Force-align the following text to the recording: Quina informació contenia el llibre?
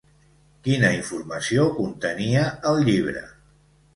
Quina 0.67 0.89
informació 1.01 1.67
contenia 1.75 2.45
el 2.71 2.83
llibre? 2.89 3.23